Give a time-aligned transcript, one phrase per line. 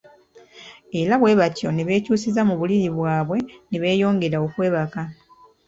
[0.99, 3.37] Era bwe batyo ne beekyusiza mu buliri bwabwe
[3.69, 5.01] ne beeyongera okwebaka.